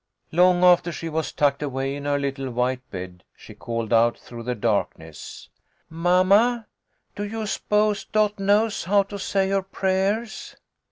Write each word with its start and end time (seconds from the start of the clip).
Long 0.31 0.63
after 0.63 0.91
she 0.91 1.09
was 1.09 1.31
tucked 1.31 1.61
away 1.61 1.95
in 1.95 2.05
her 2.05 2.17
little 2.17 2.49
white 2.49 2.81
bed 2.89 3.23
she 3.35 3.53
called 3.53 3.93
out 3.93 4.17
through 4.17 4.41
the 4.41 4.55
darkness," 4.55 5.47
Mamma, 5.91 6.65
do 7.15 7.23
you 7.23 7.45
s'pose 7.45 8.03
Dot 8.05 8.39
knows 8.39 8.85
how 8.85 9.03
to 9.03 9.19
say 9.19 9.49
her 9.49 9.61
prayers 9.61 10.55